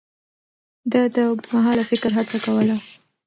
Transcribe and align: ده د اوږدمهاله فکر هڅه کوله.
ده 0.91 1.01
د 1.15 1.17
اوږدمهاله 1.27 1.83
فکر 1.91 2.09
هڅه 2.17 2.37
کوله. 2.45 2.75